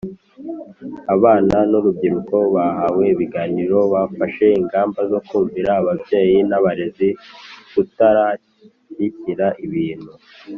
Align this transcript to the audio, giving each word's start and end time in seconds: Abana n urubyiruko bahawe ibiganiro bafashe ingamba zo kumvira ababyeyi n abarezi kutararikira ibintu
Abana 1.15 1.55
n 1.69 1.73
urubyiruko 1.79 2.35
bahawe 2.55 3.03
ibiganiro 3.13 3.77
bafashe 3.93 4.45
ingamba 4.59 4.99
zo 5.11 5.19
kumvira 5.27 5.69
ababyeyi 5.79 6.37
n 6.49 6.51
abarezi 6.57 7.07
kutararikira 7.71 9.47
ibintu 9.65 10.11